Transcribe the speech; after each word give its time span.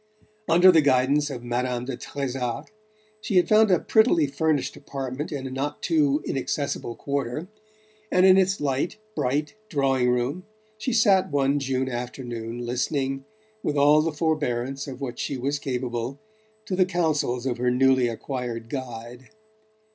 Under 0.49 0.71
the 0.71 0.81
guidance 0.81 1.29
of 1.29 1.43
Madame 1.43 1.85
de 1.85 1.95
Trezac 1.95 2.71
she 3.21 3.35
had 3.35 3.47
found 3.47 3.69
a 3.69 3.77
prettily 3.79 4.25
furnished 4.25 4.75
apartment 4.75 5.31
in 5.31 5.45
a 5.45 5.51
not 5.51 5.83
too 5.83 6.23
inaccessible 6.25 6.95
quarter, 6.95 7.47
and 8.11 8.25
in 8.25 8.35
its 8.35 8.59
light 8.59 8.97
bright 9.15 9.53
drawing 9.69 10.09
room 10.09 10.43
she 10.79 10.91
sat 10.91 11.29
one 11.31 11.59
June 11.59 11.87
afternoon 11.87 12.65
listening, 12.65 13.25
with 13.61 13.77
all 13.77 14.01
the 14.01 14.11
forbearance 14.11 14.87
of 14.87 15.01
which 15.01 15.19
she 15.19 15.37
was 15.37 15.59
capable, 15.59 16.19
to 16.65 16.75
the 16.75 16.85
counsels 16.85 17.45
of 17.45 17.57
her 17.59 17.69
newly 17.69 18.07
acquired 18.07 18.69
guide. 18.71 19.29